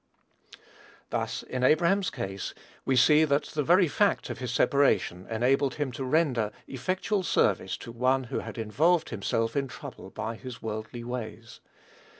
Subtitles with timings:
[1.11, 2.55] Thus, in Abraham's case,
[2.85, 7.77] we see that the very fact of his separation enabled him to render effectual service
[7.77, 11.59] to one who had involved himself in trouble by his worldly ways.